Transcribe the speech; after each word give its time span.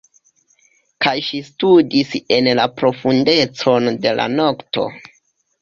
Kaj 1.05 1.13
ŝi 1.27 1.41
studis 1.49 2.15
en 2.37 2.49
la 2.63 2.67
profundecon 2.81 3.93
de 4.07 4.19
la 4.23 4.29
nokto. 4.41 4.89